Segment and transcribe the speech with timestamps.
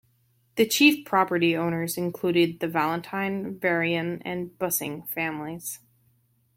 [0.71, 5.77] Chief property owners included the Valentine, Varian, and Bussing families.